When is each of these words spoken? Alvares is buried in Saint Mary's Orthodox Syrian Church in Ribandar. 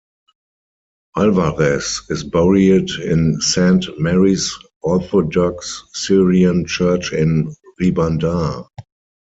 Alvares 1.15 2.09
is 2.09 2.23
buried 2.23 2.89
in 2.89 3.39
Saint 3.39 3.85
Mary's 3.99 4.51
Orthodox 4.81 5.83
Syrian 5.93 6.65
Church 6.65 7.13
in 7.13 7.53
Ribandar. 7.79 8.65